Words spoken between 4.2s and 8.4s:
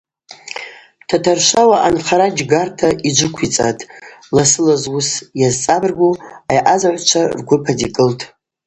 ласыла зуыс йазцӏабыргу айъазагӏвчва ргвып адикӏылтӏ.